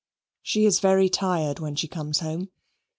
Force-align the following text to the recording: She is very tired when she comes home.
She 0.41 0.65
is 0.65 0.79
very 0.79 1.09
tired 1.09 1.59
when 1.59 1.75
she 1.75 1.87
comes 1.87 2.21
home. 2.21 2.49